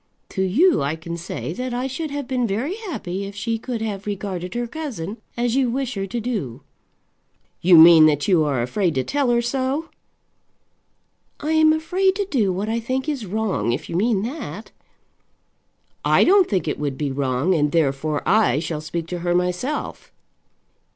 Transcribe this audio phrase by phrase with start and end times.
[0.29, 3.83] To you I can say that I should have been very happy if she could
[3.83, 6.61] have regarded her cousin as you wish her to do."
[7.61, 9.89] "You mean that you are afraid to tell her so?"
[11.39, 14.71] "I am afraid to do what I think is wrong, if you mean that."
[16.03, 20.11] "I don't think it would be wrong, and therefore I shall speak to her myself."